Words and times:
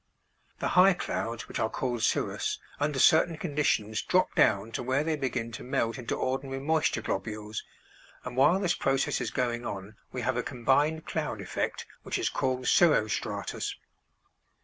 The 0.57 0.69
high 0.69 0.95
clouds, 0.95 1.47
which 1.47 1.59
are 1.59 1.69
called 1.69 2.01
cirrus, 2.01 2.57
under 2.79 2.97
certain 2.97 3.37
conditions 3.37 4.01
drop 4.01 4.33
down 4.33 4.71
to 4.71 4.81
where 4.81 5.03
they 5.03 5.15
begin 5.15 5.51
to 5.51 5.63
melt 5.63 5.99
into 5.99 6.15
ordinary 6.17 6.59
moisture 6.59 7.03
globules, 7.03 7.63
and 8.23 8.35
while 8.35 8.57
this 8.59 8.73
process 8.73 9.21
is 9.21 9.29
going 9.29 9.63
on 9.63 9.95
we 10.11 10.21
have 10.21 10.37
a 10.37 10.41
combined 10.41 11.05
cloud 11.05 11.39
effect 11.39 11.85
which 12.01 12.17
is 12.17 12.29
called 12.29 12.67
cirro 12.67 13.07
stratus. 13.07 13.75